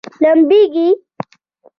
لمبیږي؟ 0.21 0.87